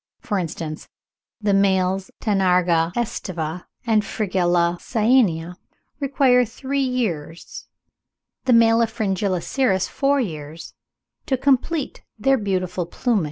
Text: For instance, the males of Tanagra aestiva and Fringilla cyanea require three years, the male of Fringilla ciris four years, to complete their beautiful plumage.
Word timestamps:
For 0.19 0.39
instance, 0.39 0.87
the 1.39 1.53
males 1.53 2.09
of 2.09 2.15
Tanagra 2.21 2.91
aestiva 2.95 3.65
and 3.85 4.03
Fringilla 4.03 4.79
cyanea 4.79 5.57
require 5.99 6.43
three 6.43 6.81
years, 6.81 7.67
the 8.45 8.53
male 8.53 8.81
of 8.81 8.89
Fringilla 8.89 9.41
ciris 9.41 9.87
four 9.87 10.19
years, 10.19 10.73
to 11.27 11.37
complete 11.37 12.01
their 12.17 12.39
beautiful 12.39 12.87
plumage. 12.87 13.19